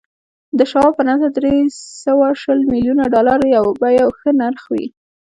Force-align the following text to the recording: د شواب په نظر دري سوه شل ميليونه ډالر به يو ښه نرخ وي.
د 0.57 0.59
شواب 0.71 0.91
په 0.97 1.03
نظر 1.09 1.29
دري 1.37 1.55
سوه 2.03 2.27
شل 2.41 2.59
ميليونه 2.71 3.03
ډالر 3.13 3.39
به 3.81 3.89
يو 3.99 4.09
ښه 4.19 4.29
نرخ 4.41 4.63
وي. 4.73 4.85